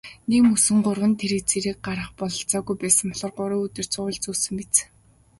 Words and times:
Нэгмөсөн 0.29 0.77
гурван 0.85 1.13
тэрэг 1.21 1.43
зэрэг 1.51 1.77
гаргах 1.87 2.11
бололцоогүй 2.19 2.75
байсан 2.83 3.07
болохоор 3.11 3.35
гурван 3.51 3.65
өдөр 3.67 3.85
цувуулж 3.93 4.21
зөөсөн 4.23 4.53
биз. 4.59 4.75